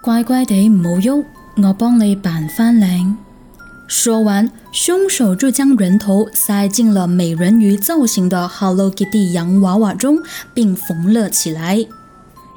[0.00, 1.24] 乖乖地唔好喐，
[1.56, 3.16] 我帮你扮翻靓。
[3.88, 10.18] 说完，凶手就将人头塞进了美人鱼造型的 Hello Kitty 洋娃娃中，
[10.54, 11.84] 并缝了起来。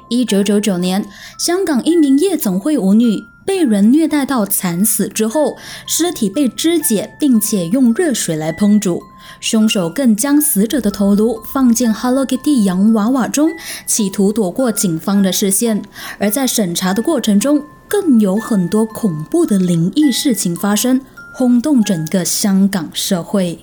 [0.08, 1.04] 一九九九年，
[1.36, 9.02] 香港一名夜总会舞女被人虐待到惨死之后，尸体被肢解，并且用热水来烹煮。
[9.40, 13.50] 凶手更将死者的头颅放进 Hello Kitty 洋娃娃中，
[13.86, 15.82] 企图躲过警方的视线。
[16.18, 21.00] 而在审查的过程中，更有很多恐怖的灵异事情发生。
[21.34, 23.58] 轰动整个香港社会。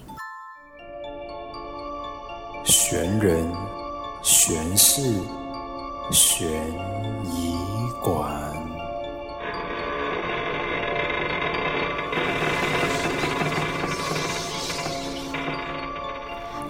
[2.64, 3.48] 悬人、
[4.24, 5.04] 悬事、
[6.12, 6.48] 悬
[7.32, 7.49] 疑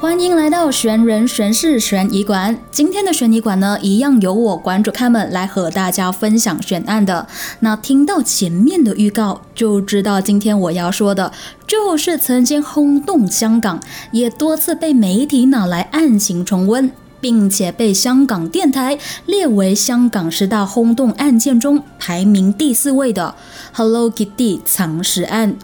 [0.01, 2.57] 欢迎来到玄人玄事悬疑馆。
[2.71, 7.27] 今天的悬疑馆呢，一样由我馆主开门来和大家分享悬案的。
[7.59, 11.33] 那听到前面的预告，就知道今天我要说的
[11.67, 13.77] 就是曾经轰动香港，
[14.13, 16.89] 也多次被媒体拿来案情重温。
[17.21, 23.35] 并且被香港电台列为香港十大轰动案件中排名第四位的
[23.73, 25.55] Hello Kitty 藏尸案。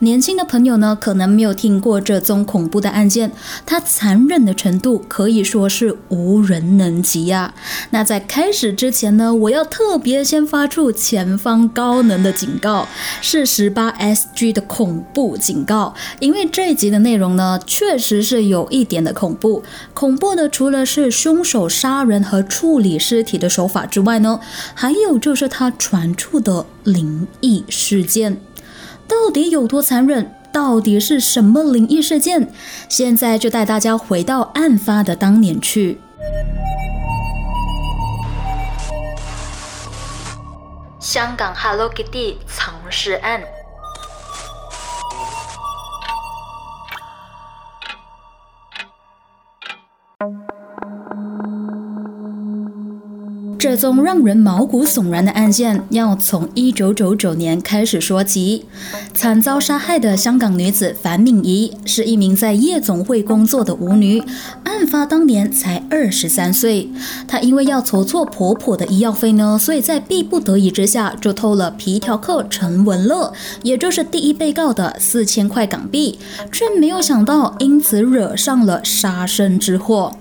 [0.00, 3.32] 年轻的朋友呢，可能没有听过这宗恐怖的案件，
[3.66, 7.54] 它残忍的程度可以说是无人能及呀。
[7.90, 12.86] 那在开始之前呢，我要特别先发出前方高能的警告，
[13.20, 19.62] 是十八 SG 的恐怖警告，因为这一集的内容呢，确实是有一点的恐怖。
[19.92, 24.40] 恐怖的除了是凶手杀人和处理尸体的手法之外呢，
[24.74, 28.40] 还有就是他传出的灵异事件，
[29.06, 30.34] 到底有多残忍？
[30.52, 32.52] 到底是什么灵异事件？
[32.88, 35.98] 现在就带大家回到案发的当年去。
[41.00, 43.42] 香港 Hello Kitty 藏尸案。
[53.64, 58.66] 这宗让人毛骨悚然的案件，要从一九九九年开始说起。
[59.14, 64.22] 惨遭杀害的香港女子樊敏仪是一名在夜总会工作的舞女，
[64.64, 66.90] 案发当年才二十三岁。
[67.26, 73.32] 她因为要筹措婆婆的医药费呢，所以在逼不得已之下，就偷了皮条客陈文乐，
[73.62, 76.18] 也就是第一被告的四千块港币，
[76.52, 80.14] 却没有想到因此惹上了杀身之祸。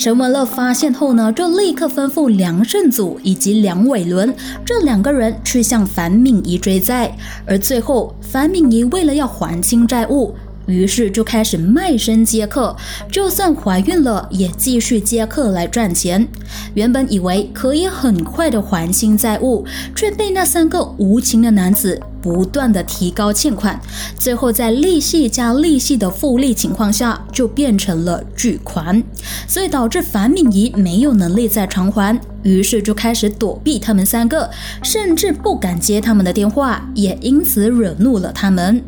[0.00, 4.34] 陈文乐发现后呢，就立刻吩咐梁胜祖以及梁伟伦
[4.64, 10.34] 这两个人去向樊敏仪追债，而最后樊敏仪为了要还清债务。
[10.70, 12.76] 于是就开始卖身接客，
[13.10, 16.26] 就算怀孕了也继续接客来赚钱。
[16.74, 19.64] 原本以为可以很快的还清债务，
[19.94, 23.80] 却被那三个无情的男子不断的提高欠款，
[24.18, 29.02] 最后在利息加利息的复利情况下，就变成了巨款，
[29.48, 34.50] 所以导致樊敏仪没有能力再偿还，于是就开始躲避他们三个，
[34.82, 38.82] 甚至不敢接他们的电话，也因此惹怒了他们。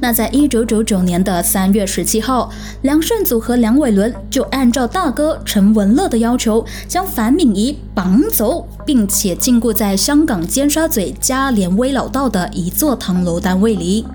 [0.00, 2.50] 那在一九九九年的三月十七号，
[2.82, 14.06] 梁胜祖和梁伟伦就按照大哥陈文乐的要求，将樊敏仪绑走，并且禁锢在香港尖沙咀嘉联威老道的一座唐楼单位里。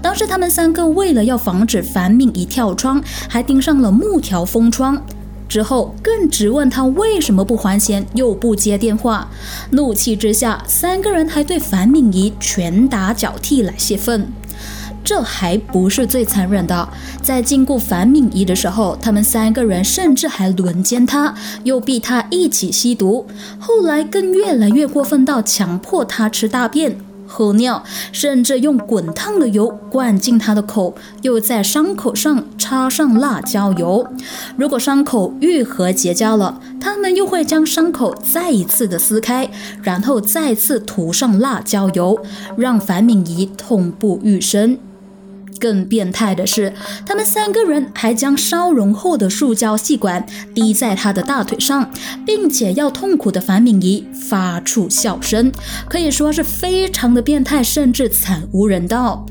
[0.00, 5.00] 当时他们三个为了要防止樊敏仪跳窗，还钉上了木条封窗。
[5.48, 9.28] 之后更质问他为什么不还钱，又不接电话。
[9.70, 14.26] 怒气之下，三个人还对樊敏仪拳打脚踢来泄愤。
[15.06, 16.88] 这还不是最残忍的，
[17.22, 23.24] 在禁锢樊敏仪的时候，他们三个人甚至还轮奸她，又逼她一起吸毒，
[23.60, 34.04] 后来更越来越过分到强迫她吃大便、喝尿，甚至用滚烫的油灌进她的口，又在伤口上插上辣椒油。
[34.56, 39.48] 如果伤口愈合结痂了，他们又会将伤口再一次的撕开，
[39.84, 42.18] 然后再次涂上辣椒油，
[42.56, 44.76] 让樊敏仪痛不欲生。
[45.58, 46.72] 更变态的是，
[47.04, 51.90] 他们三个人还将烧融后的塑胶细管滴在他的大腿上，
[52.24, 55.52] 并且要痛苦的樊敏仪发出笑声，
[55.88, 59.26] 可以说是非常的变态，甚至惨无人道。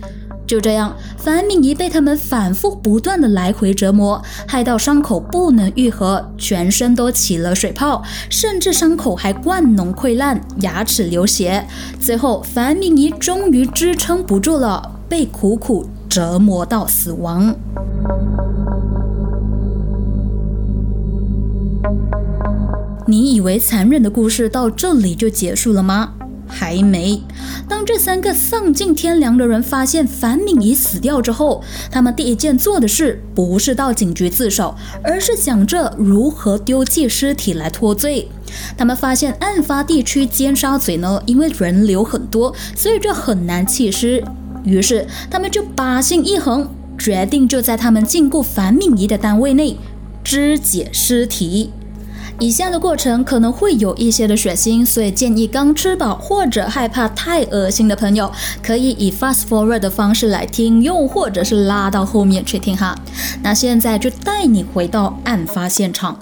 [0.48, 11.66] 就这样，樊敏仪被他们反复不断的来回折磨，害到伤口不能愈合，全身都起了水泡，甚至伤口还灌脓溃烂，牙齿流血。
[12.00, 15.90] 最后，樊敏仪终于支撑不住了，被苦苦。
[16.16, 17.54] 折磨到死亡。
[23.06, 26.14] 你以为残忍的故事到这里就结束了吗？
[26.48, 27.22] 还没。
[27.68, 34.74] 当这三个丧尽天良的人发现樊敏仪死掉之后，他们第一件做的事不是到警局自首，
[35.04, 38.30] 而是想着如何丢弃尸体来脱罪。
[38.78, 44.24] 他们发现案发地区尖沙咀呢，因为人流很多，所以这很难弃尸。
[44.66, 49.78] 于是他们就把心一横，决定就在他们禁锢樊敏仪的单位内
[50.24, 51.72] 肢解尸体。
[52.38, 58.30] 以下的过程可能会有一些的血腥，所以建议刚吃饱或者害怕太恶心的朋友，
[58.62, 62.94] 可以以 fast forward 的方式来听，又或者是拉到后面去听哈。
[63.42, 66.20] 那现在就带你回到案发现场。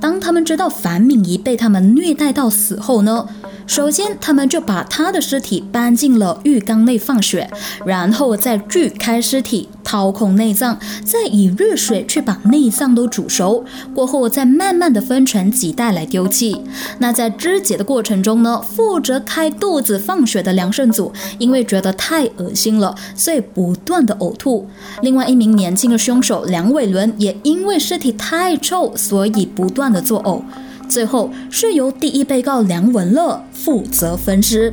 [0.00, 3.26] 当他们知道樊敏仪被他们虐待到死后呢？
[3.66, 7.50] 首先，他们就把他的尸体搬进了浴缸内放血，
[7.84, 16.62] 然后再锯开尸体，掏空内脏，再以热水去把内脏都煮熟，过后再慢慢的分成几袋来丢弃。
[16.98, 24.68] 那在肢解的过程中呢，负责开肚子放血的梁胜祖，因为觉得太恶心了，所以不断的呕吐。
[25.02, 30.40] 另外一名年轻的凶手梁伟伦，也因为尸体太臭，所以不断的作呕。
[30.88, 34.72] 最后是由第一被告梁文乐负责分尸，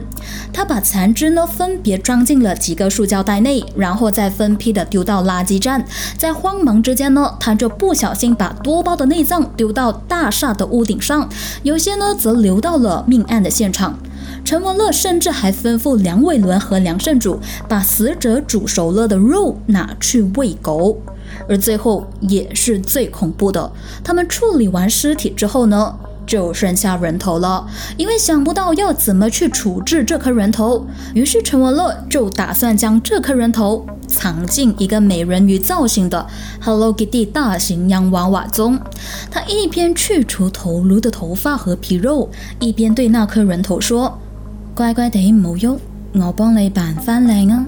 [0.52, 5.84] 他把残肢呢分别装进了几个塑胶袋内，然后再分批的丢到垃圾站。
[6.18, 11.28] 在慌忙之间呢，他就不小心把多包的内脏丢到大厦的屋顶上，
[11.64, 13.98] 有些呢则流到了命案的现场。
[14.46, 17.40] 陈文乐甚至还吩咐梁伟伦和梁胜主
[17.70, 21.02] 把死者煮熟了的肉拿去喂狗。
[21.48, 23.72] 而最后也是最恐怖的，
[24.04, 27.68] 他们处理完尸体之后呢，就剩下人头了。
[27.98, 36.26] 因为想不到要怎么去处置这颗人头，于是陈文乐就打算将这颗人头藏进一个美人鱼造型的
[36.62, 38.80] Hello Kitty 大型洋娃娃中。
[39.30, 42.30] 他一边去除头颅的头发和皮肉，
[42.60, 44.20] 一边对那颗人头说
[44.74, 45.78] ：“乖乖地唔好喐，
[46.14, 47.66] 我帮你扮翻靓啊！”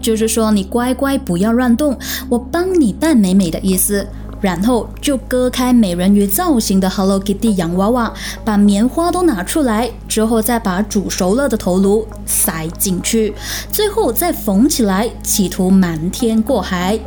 [0.00, 1.96] 就是说，你乖乖不要乱动，
[2.28, 4.06] 我帮你扮美美的意思。
[4.40, 8.12] 然后就割开美人鱼造型的 Hello Kitty 洋娃娃，
[8.44, 13.34] 把棉花都拿出来，之后再把煮熟了的头颅塞进去，
[13.70, 16.98] 最后再缝起来，企图瞒天过海。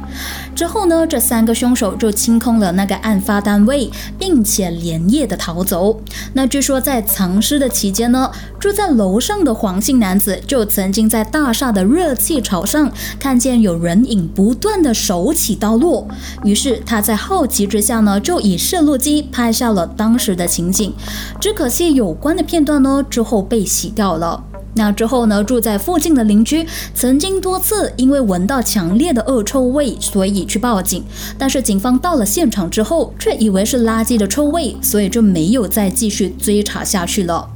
[0.55, 3.89] 之后呢，这三个凶手就清空了那个案发单位，
[4.19, 5.99] 并且连夜的逃走。
[6.33, 16.07] 那据说在藏尸的期间呢，住在楼上的黄姓男子就曾经在大厦的热气朝上看见有人影不断的手起刀落，
[16.43, 20.93] 于是他在好奇之下呢，就以摄录机拍下了当时的情景。
[21.39, 24.43] 只可惜有关的片段呢，之后被洗掉了。
[24.75, 25.43] 那之后呢？
[25.43, 26.65] 住在附近的邻居
[26.95, 31.03] 曾经多次因为闻到强烈的恶臭味，所以去报警。
[31.37, 37.51] 但是警方到了现场之后，却以为是垃圾的臭味，所以就没有再继续追查下去了。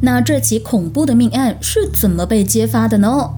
[0.00, 3.30] 那这起恐怖的命案是怎么被揭发的呢？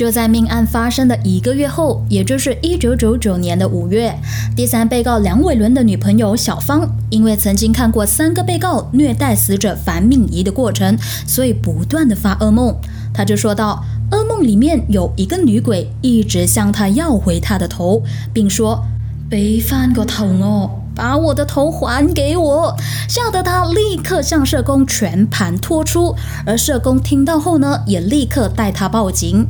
[0.00, 4.18] 就在命案发生的一个月后，也就是一九九九年的五月，
[4.56, 12.74] 第三被告梁伟伦的女朋友小芳，因为曾经看过三个被告虐待死者樊敏仪的过程，所以不断的发噩梦。
[13.12, 18.02] 她就说到，噩梦里面有一个女鬼一直向她要回她的头，
[18.32, 18.82] 并说
[19.28, 22.74] ：“背翻个头哦，把我的头还给我。”
[23.06, 26.16] 吓得她立刻向社工全盘托出，
[26.46, 29.46] 而社工听到后呢，也立刻带她报警。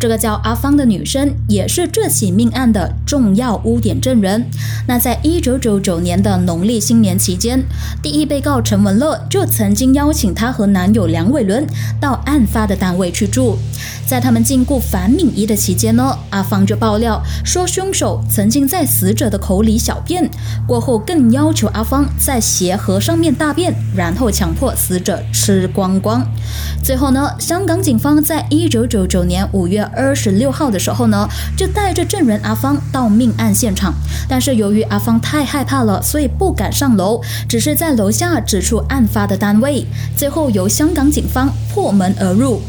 [0.00, 4.46] 这个叫阿芳的女生也是这起命案的重要污点证人。
[4.88, 7.62] 那在一九九九年的农历新年期间，
[8.02, 11.66] 第一被告陈文乐就曾经邀请她和男友梁伟伦
[12.00, 13.58] 到案发的单位去住。
[14.06, 20.28] 在他们禁锢樊敏仪的期间呢，阿芳就爆料说，凶手曾经在死者的口里小便，
[20.66, 26.26] 过后更要求阿芳在鞋盒上面大便，然后强迫死者吃光光。
[26.82, 29.88] 最后呢，香港警方在一九九九年五月。
[29.94, 33.94] 二十六号的时候呢，就带着证人阿芳到命案现场，
[34.28, 42.60] 但是由于阿芳太害怕了，所以不敢上楼，只是在楼下指出案发的单位，最后由香港警方破门而入。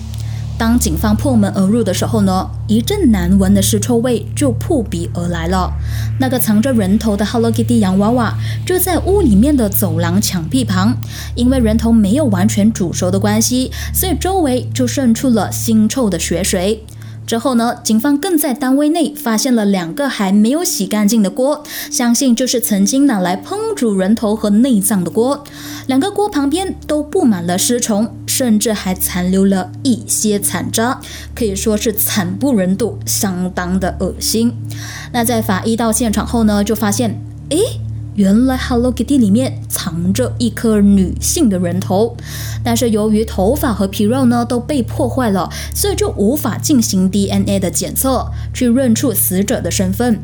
[0.58, 5.74] 当警方破门而入的时候呢，一阵难闻的尸臭味就扑鼻而来了。
[6.20, 10.96] 那个藏着人头的 Hello Kitty 洋娃娃就在屋里面的走廊墙壁旁，
[11.34, 16.84] 因为人头没有完全煮熟的关系，所以周围就渗出了腥臭的血水。
[17.32, 25.42] 之后呢，警方更在单位内发现了两个还没有洗干净的锅，相信就是曾经拿来烹煮人头和内脏的锅。
[25.88, 31.00] 两个锅旁边都布满了尸虫，甚至还残留了一些残渣，
[31.34, 34.54] 可以说是惨不忍睹，相当的恶心。
[35.14, 37.80] 那在法医到现场后呢，就发现，诶。
[38.22, 42.16] 原来 Hello Kitty 里面藏着一颗女性的人头，
[42.64, 50.20] 但是由于头发和皮肉呢都被破坏了，所以就无法进行 DNA 的检测，去认出死者的身份。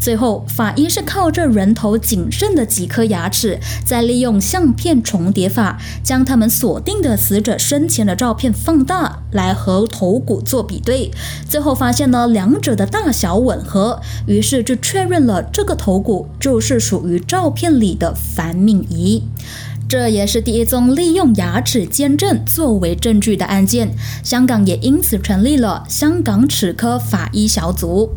[0.00, 11.10] 最后，法医是靠着人头仅剩的几颗牙齿，再利用相片重叠法，将他们锁定的死者生前的照片放大，来和头骨做比对。
[11.48, 19.24] 最后发现呢，两者的大小吻合，于是就确认了这个头骨就是属于照片里的樊敏仪。
[19.88, 28.10] 这也是第一宗利用牙齿鉴证作为证据的案件，香港也因此成立了香港齿科法医小组。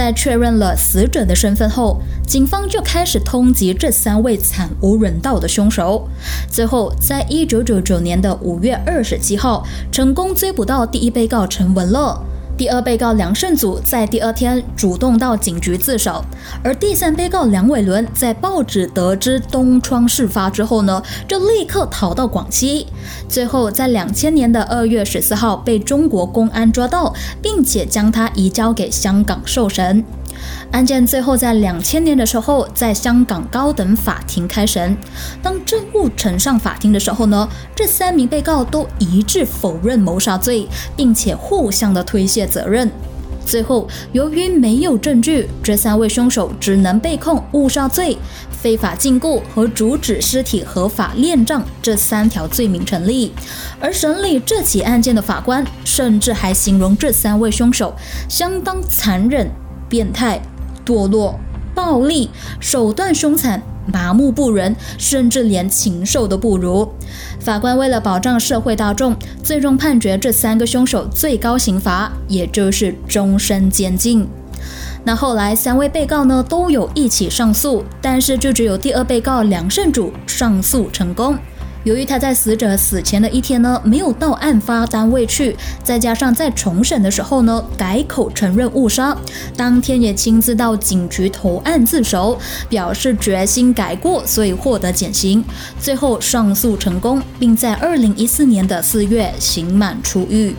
[0.00, 6.08] 在确认了死者的身份后，警方就开始通缉这三位惨无人道的凶手。
[6.50, 12.18] 最后，在一九九九年的五月二十七号，成功追捕到第一被告陈文乐。
[12.60, 16.22] 第二被告梁胜祖在第二天主动到警局自首，
[16.62, 22.86] 而第三被告梁伟伦在报纸得知东窗事发之后呢，就立刻逃到广西，
[23.26, 30.04] 最后在两千年的二月十四号被中国公安抓到，并且将他移交给香港受审。
[30.72, 34.96] 案件最后在两千年的时候，在香港高等法庭开审。
[35.42, 42.90] 当证物呈上法庭的时候呢，这三名被告都一致否认谋杀罪，并且互相的推卸责任。
[43.44, 48.16] 最后，由于没有证据，这三位凶手只能被控误杀罪、
[48.50, 53.32] 非法禁锢和阻止尸体合法殓葬这三条罪名成立。
[53.80, 57.92] 而审理这起案件的法官，甚至还形容这三位凶手
[58.28, 59.50] 相当残忍。
[59.90, 60.40] 变态、
[60.86, 61.38] 堕落、
[61.74, 63.60] 暴力、手段凶残、
[63.92, 66.88] 麻木不仁，甚至连禽兽都不如。
[67.40, 74.26] 法官为了保障社会大众，最终判决这三个凶手最高刑罚，也就是终身监禁。
[75.02, 81.36] 那后来三位被告呢都有一起上诉，但是就只有第二被告梁胜主上诉成功。
[81.84, 89.16] 由于他在死者死前的一天呢，没有到案发单位去，再加上在重审的时候呢，改口承认误杀，
[89.56, 95.42] 当天也亲自到警局投案自首，表示决心改过，所以获得减刑。
[95.80, 100.54] 最后上诉成功，并在二零一四年的四月刑满出狱。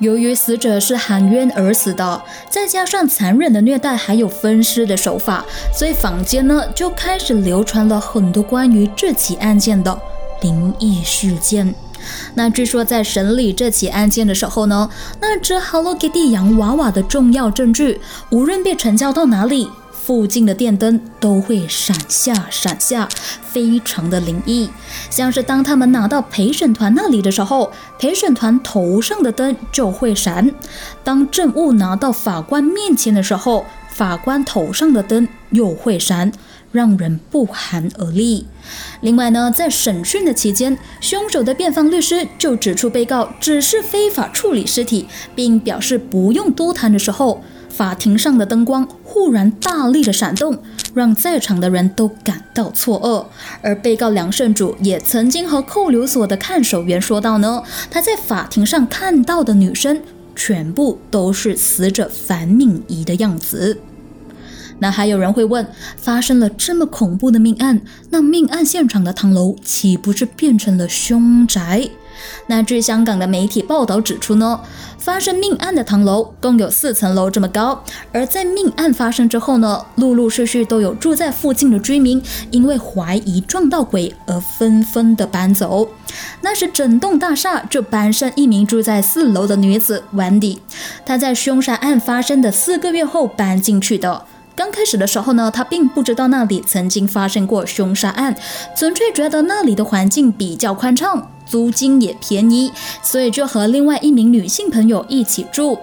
[0.00, 9.98] 由于死者是含冤而死的，再加上残忍的虐待，还有分尸的手法，所以坊间呢就开始流传了很多关于这起案件的
[10.42, 11.74] 灵异事件。
[12.34, 14.88] 那据说在审理这起案件的时候呢，
[15.20, 18.00] 那只 Hello Kitty 洋娃娃的重要证据，
[18.30, 19.68] 无论被传教到哪里。
[20.08, 23.06] 附近的电灯都会闪下闪下，
[23.42, 24.66] 非常的灵异。
[25.10, 30.48] 像是当他们拿到陪审团那里的时候，陪审团头上的灯就会闪；
[31.04, 36.32] 当证物拿到法官面前的时候，法官头上的灯又会闪，
[36.72, 38.46] 让人不寒而栗。
[39.02, 47.42] 另外呢，在审讯的期间，凶手的辩方律师就指出，被告只是非法处理尸体，并表示不用多谈的时候。
[47.78, 50.58] 法庭上的灯光忽然大力的闪动，
[50.94, 53.24] 让在场的人都感到错愕。
[53.62, 60.02] 而被告梁胜主也曾经和扣留所的看守员说到呢，他在法庭上看到的女生
[60.34, 63.78] 全部都是死者樊敏仪的样子。
[64.80, 65.64] 那还有人会问，
[65.96, 67.80] 发生了这么恐怖的命案，
[68.10, 71.88] 那命案现场的唐楼岂不是变成了凶宅？
[72.46, 74.60] 那据香港的媒体报道指出呢，
[74.98, 77.82] 发生命案的唐楼共有四层楼这么高，
[78.12, 85.88] 而在命案发生之后呢，陆陆续续都有住在附近的居民因为怀疑撞到鬼而纷纷的搬走。
[86.40, 90.60] 那时整栋大厦就搬上一名住在四楼的女子碗底
[91.04, 94.24] 她在凶杀案发生的四个月后搬进去的。
[94.56, 98.34] 刚开始的时候呢，她并不知道那里曾经发生过凶杀案，
[98.76, 101.30] 纯粹觉得那里的环境比较宽敞。
[101.48, 105.78] 租金也便宜，所以就和另外一名女性朋友一起住。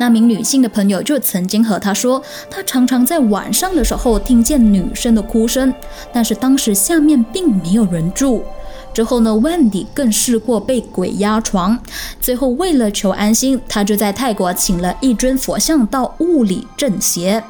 [0.00, 5.74] 那名女性的朋友就曾经和他说，他常常在晚上的时候听见女生的哭声，
[6.12, 8.44] 但是当时下面并没有人住。
[8.94, 11.78] 之后呢，Wendy 更试过被鬼压床，
[12.20, 17.42] 最后为了求安心，他就在泰国请了一尊佛像到屋里镇邪。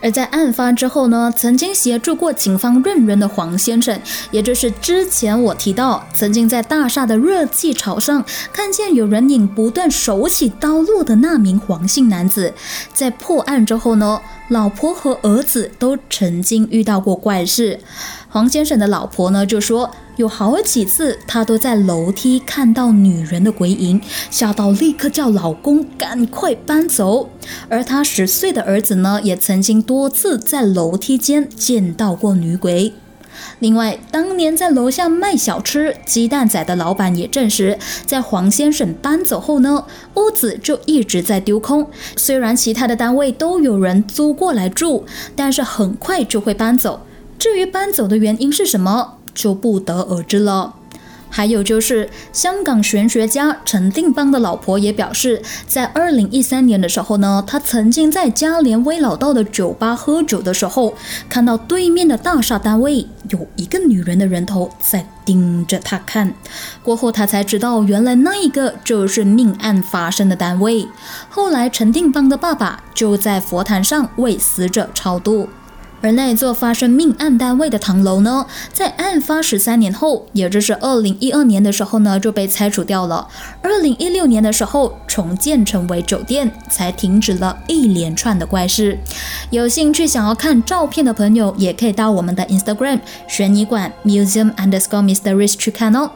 [0.00, 3.98] 而在案发之后呢，曾经协助过警方认人的黄先生，
[4.30, 12.52] 也就是之前我提到曾经在大厦的热气槽上看见有人影不断手起刀落的那名黄姓男子，
[12.92, 17.80] 在破案之后呢，老婆和儿子都曾经遇到过怪事。
[18.28, 19.90] 黄先生的老婆呢就说。
[20.16, 27.28] 有好几次他都在楼梯看到女人的鬼影，吓到立刻叫老公赶快搬走。
[27.68, 32.92] 而他十岁的儿子呢，也曾经多次在楼梯间见到过女鬼。
[33.58, 41.90] 另外，当年在楼下卖小吃鸡蛋仔的老板也证实，在黄先生搬走后呢，屋子就一直在丢空。
[42.16, 45.02] 虽然其他的单位都有人租过来住，
[45.34, 47.00] 但是很快就会搬走。
[47.36, 50.76] 至于搬走的原因是什么，就不得而知了。
[51.28, 60.94] 还有就是，香港玄学家陈定邦的老婆也表示，在二零一三年的时候呢，他曾经在嘉联威老道的酒吧喝酒的时候，
[61.28, 66.32] 看到对面的大厦单位有一个女人的人头在盯着他看。
[66.82, 70.88] 过后他才知道，原来那一个就是命案发生的单位。
[71.28, 75.48] 后来陈定邦的爸爸就在佛坛上为死者超度。
[76.02, 83.26] 而那座发生命案单位的唐楼呢，在案发十三年后，也就是二零一二年的时候呢，就被拆除掉了。
[83.62, 88.98] 二零一六年的时候，重建成为酒店，才停止了一连串的怪事。
[89.50, 96.10] 有兴趣想要看照片的朋友，也可以到我们的 Instagram 悬疑馆 Museum Underscore Mysteries 去看哦。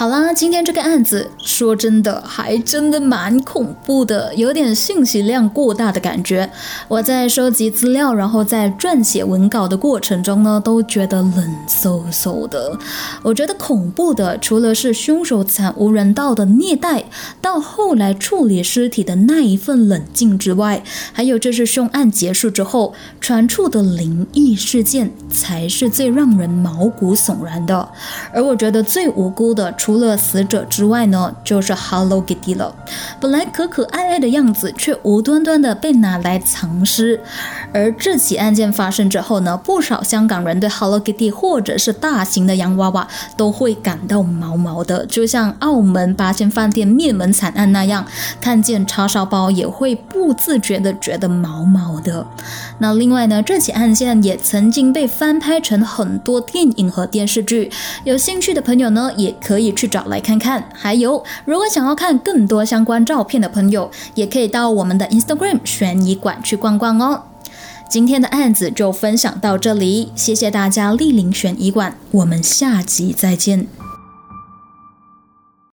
[0.00, 6.50] 好啦，今天这个案子说真的，还真的蛮恐怖的，有点信息量过大的感觉。
[6.88, 12.78] 我在收集资料，然后在撰写文稿的过程中呢，都觉得冷飕飕的。
[13.22, 17.04] 我觉得恐怖的，除了是凶手惨无人道的虐待，
[17.42, 27.86] 到后来处理尸体的那一份冷静之外，还有就是凶案结束之后传出的灵异事件，才是最让人毛骨悚然的。
[28.32, 32.72] 而我觉得最无辜的，除了死者之外呢，就是 Hello Kitty 了。
[33.18, 37.20] 本来可可爱爱的样子，却无端端的被拿来藏尸。
[37.74, 48.06] 而这起案件发生之后呢，不少香港人对 Hello Kitty 或者是大型的洋娃娃都会感到毛毛的，就像澳门八仙饭店灭门惨案那样，
[48.40, 52.24] 看见叉烧包也会不自觉的觉得毛毛的。
[52.78, 57.72] 那另外呢，这起案件也曾经被翻拍成很多电影和电视剧，
[58.04, 59.74] 有兴趣的朋友呢，也可以。
[59.80, 67.22] 去找来看看，还有，如果想要看更多相关照片的朋友，也可以到我们的 Instagram 悬疑馆去逛逛哦。
[67.88, 73.79] 今天的案子就分享到这里，谢谢大家莅临悬疑馆，我们下集再见。